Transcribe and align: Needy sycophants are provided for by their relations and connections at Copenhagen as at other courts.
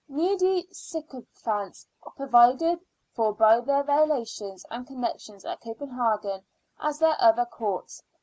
Needy 0.09 0.67
sycophants 0.71 1.85
are 2.01 2.11
provided 2.13 2.79
for 3.13 3.33
by 3.33 3.59
their 3.59 3.83
relations 3.83 4.65
and 4.71 4.87
connections 4.87 5.45
at 5.45 5.61
Copenhagen 5.61 6.43
as 6.79 6.99
at 7.03 7.19
other 7.19 7.45
courts. 7.45 8.01